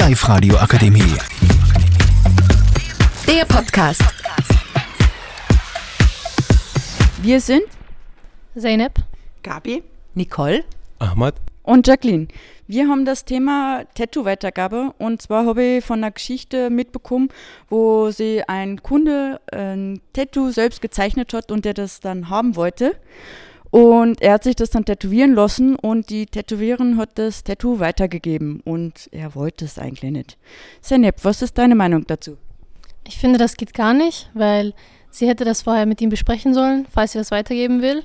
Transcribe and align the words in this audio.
Live-Radio 0.00 0.56
Akademie. 0.56 1.14
Der 3.28 3.44
Podcast. 3.44 4.02
Wir 7.20 7.38
sind 7.38 7.64
Zeynep. 8.56 8.94
Gabi 9.42 9.82
Nicole. 10.14 10.64
Ahmad. 11.00 11.34
und 11.64 11.86
Jacqueline. 11.86 12.28
Wir 12.66 12.88
haben 12.88 13.04
das 13.04 13.26
Thema 13.26 13.84
Tattoo-Weitergabe 13.94 14.94
und 14.96 15.20
zwar 15.20 15.44
habe 15.44 15.62
ich 15.62 15.84
von 15.84 15.98
einer 15.98 16.12
Geschichte 16.12 16.70
mitbekommen, 16.70 17.28
wo 17.68 18.10
sie 18.10 18.42
ein 18.48 18.82
Kunde 18.82 19.38
ein 19.52 20.00
Tattoo 20.14 20.50
selbst 20.50 20.80
gezeichnet 20.80 21.34
hat 21.34 21.52
und 21.52 21.66
der 21.66 21.74
das 21.74 22.00
dann 22.00 22.30
haben 22.30 22.56
wollte. 22.56 22.96
Und 23.70 24.20
er 24.20 24.34
hat 24.34 24.44
sich 24.44 24.56
das 24.56 24.70
dann 24.70 24.84
tätowieren 24.84 25.34
lassen 25.34 25.76
und 25.76 26.10
die 26.10 26.26
Tätowiererin 26.26 26.96
hat 26.96 27.18
das 27.18 27.44
Tattoo 27.44 27.78
weitergegeben 27.78 28.60
und 28.64 29.08
er 29.12 29.34
wollte 29.36 29.64
es 29.64 29.78
eigentlich 29.78 30.10
nicht. 30.10 30.38
Senep, 30.80 31.24
was 31.24 31.40
ist 31.40 31.56
deine 31.56 31.76
Meinung 31.76 32.04
dazu? 32.06 32.36
Ich 33.06 33.18
finde, 33.18 33.38
das 33.38 33.56
geht 33.56 33.72
gar 33.72 33.94
nicht, 33.94 34.28
weil 34.34 34.74
sie 35.10 35.28
hätte 35.28 35.44
das 35.44 35.62
vorher 35.62 35.86
mit 35.86 36.00
ihm 36.00 36.10
besprechen 36.10 36.52
sollen, 36.52 36.86
falls 36.90 37.12
sie 37.12 37.18
das 37.18 37.30
weitergeben 37.30 37.80
will. 37.80 38.02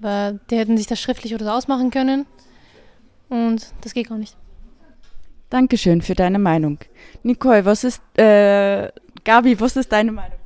Weil 0.00 0.40
die 0.50 0.56
hätten 0.56 0.76
sich 0.76 0.86
das 0.86 1.00
schriftlich 1.00 1.34
oder 1.34 1.44
so 1.44 1.50
ausmachen 1.50 1.90
können. 1.90 2.26
Und 3.28 3.72
das 3.80 3.94
geht 3.94 4.08
gar 4.08 4.18
nicht. 4.18 4.36
Dankeschön 5.50 6.02
für 6.02 6.14
deine 6.14 6.38
Meinung. 6.38 6.78
Nicole, 7.22 7.64
was 7.64 7.82
ist, 7.84 8.02
äh, 8.18 8.90
Gabi, 9.24 9.58
was 9.58 9.76
ist 9.76 9.90
deine 9.90 10.12
Meinung? 10.12 10.37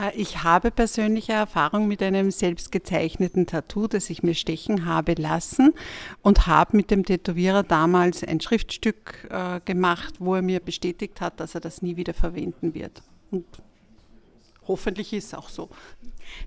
Äh, 0.00 0.12
Ich 0.16 0.42
habe 0.42 0.70
persönliche 0.70 1.32
Erfahrung 1.32 1.88
mit 1.88 2.02
einem 2.02 2.30
selbstgezeichneten 2.30 3.46
Tattoo, 3.46 3.86
das 3.86 4.10
ich 4.10 4.22
mir 4.22 4.34
stechen 4.34 4.84
habe 4.86 5.14
lassen 5.14 5.72
und 6.22 6.46
habe 6.46 6.76
mit 6.76 6.90
dem 6.90 7.04
Tätowierer 7.04 7.62
damals 7.62 8.24
ein 8.24 8.40
Schriftstück 8.40 9.28
äh, 9.30 9.60
gemacht, 9.64 10.14
wo 10.18 10.34
er 10.34 10.42
mir 10.42 10.60
bestätigt 10.60 11.20
hat, 11.20 11.40
dass 11.40 11.54
er 11.54 11.60
das 11.60 11.82
nie 11.82 11.96
wieder 11.96 12.14
verwenden 12.14 12.74
wird. 12.74 13.02
Und 13.30 13.46
hoffentlich 14.66 15.12
ist 15.12 15.26
es 15.26 15.34
auch 15.34 15.48
so. 15.48 15.68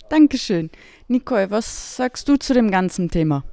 Dankeschön. 0.09 0.69
Nicole, 1.07 1.49
was 1.51 1.95
sagst 1.97 2.27
du 2.27 2.37
zu 2.37 2.53
dem 2.53 2.71
ganzen 2.71 3.09
Thema? 3.09 3.43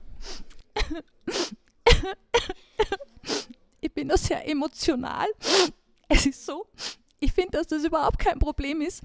ich 3.80 3.92
bin 3.92 4.08
da 4.08 4.16
sehr 4.16 4.48
emotional. 4.48 5.26
Es 6.08 6.26
ist 6.26 6.44
so, 6.44 6.66
ich 7.20 7.32
finde, 7.32 7.58
dass 7.58 7.68
das 7.68 7.84
überhaupt 7.84 8.18
kein 8.18 8.38
Problem 8.38 8.80
ist. 8.80 9.02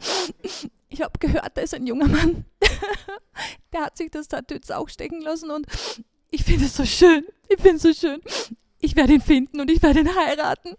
Ich 0.89 1.01
habe 1.01 1.17
gehört, 1.19 1.51
da 1.55 1.61
ist 1.61 1.73
ein 1.75 1.85
junger 1.85 2.07
Mann, 2.07 2.45
der 3.73 3.81
hat 3.81 3.97
sich 3.97 4.09
das 4.11 4.27
Tattoo 4.27 4.55
jetzt 4.55 4.71
auch 4.73 4.89
stecken 4.89 5.21
lassen 5.21 5.51
und 5.51 5.67
ich 6.31 6.43
finde 6.43 6.65
es 6.65 6.75
so 6.75 6.85
schön. 6.85 7.23
Ich 7.47 7.59
finde 7.61 7.77
es 7.77 7.81
so 7.83 7.93
schön. 7.93 8.19
Ich 8.81 8.95
werde 8.95 9.13
ihn 9.13 9.21
finden 9.21 9.59
und 9.61 9.69
ich 9.69 9.81
werde 9.83 9.99
ihn 10.01 10.15
heiraten. 10.15 10.75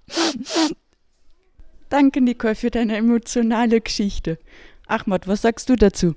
Danke, 1.88 2.20
Nicole, 2.20 2.54
für 2.54 2.70
deine 2.70 2.96
emotionale 2.96 3.80
Geschichte. 3.80 4.38
Ahmad, 4.86 5.26
was 5.28 5.42
sagst 5.42 5.68
du 5.68 5.76
dazu? 5.76 6.14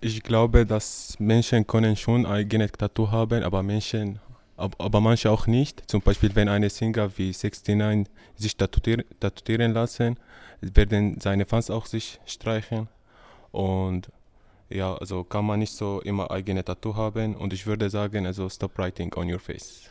Ich 0.00 0.22
glaube, 0.22 0.64
dass 0.64 1.16
Menschen 1.18 1.66
können 1.66 1.96
schon 1.96 2.24
eigene 2.26 2.70
Tattoo 2.70 3.10
haben, 3.10 3.42
aber 3.42 3.62
Menschen, 3.62 4.20
ab- 4.56 4.76
aber 4.78 5.00
manche 5.00 5.30
auch 5.30 5.46
nicht. 5.46 5.82
Zum 5.90 6.00
Beispiel, 6.02 6.34
wenn 6.34 6.48
eine 6.48 6.70
Singer 6.70 7.10
wie 7.16 7.32
69 7.32 8.06
sich 8.36 8.52
tätowier- 8.56 9.04
tätowieren 9.18 9.72
lassen, 9.72 10.18
werden 10.60 11.20
seine 11.20 11.46
Fans 11.46 11.70
auch 11.70 11.86
sich 11.86 12.20
streichen. 12.26 12.88
Und 13.52 14.10
ja, 14.70 14.94
also 14.94 15.24
kann 15.24 15.46
man 15.46 15.60
nicht 15.60 15.72
so 15.72 16.00
immer 16.02 16.30
eigene 16.30 16.64
Tattoo 16.64 16.94
haben. 16.94 17.34
Und 17.34 17.52
ich 17.52 17.66
würde 17.66 17.90
sagen, 17.90 18.26
also 18.26 18.48
stop 18.48 18.78
writing 18.78 19.12
on 19.14 19.32
your 19.32 19.38
face. 19.38 19.90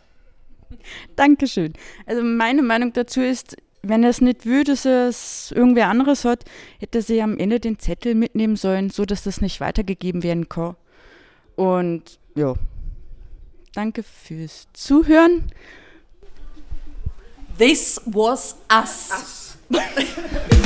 Dankeschön. 1.15 1.73
Also 2.05 2.23
meine 2.23 2.61
Meinung 2.61 2.93
dazu 2.93 3.21
ist, 3.21 3.57
wenn 3.81 4.03
er 4.03 4.09
es 4.09 4.21
nicht 4.21 4.45
will, 4.45 4.63
dass 4.63 4.85
es 4.85 5.51
irgendwer 5.51 5.87
anderes 5.87 6.25
hat, 6.25 6.43
hätte 6.79 7.01
sie 7.01 7.21
am 7.21 7.37
Ende 7.37 7.59
den 7.59 7.79
Zettel 7.79 8.15
mitnehmen 8.15 8.55
sollen, 8.55 8.89
so 8.89 9.05
dass 9.05 9.23
das 9.23 9.41
nicht 9.41 9.61
weitergegeben 9.61 10.23
werden 10.23 10.49
kann. 10.49 10.75
Und 11.55 12.19
ja, 12.35 12.53
danke 13.73 14.03
fürs 14.03 14.67
Zuhören. 14.73 15.51
This 17.57 18.01
was 18.05 18.57
us. 18.71 19.57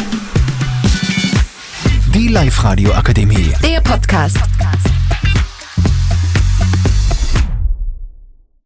Live-Radio 2.31 2.93
Akademie. 2.93 3.51
Der 3.61 3.81
Podcast. 3.81 4.37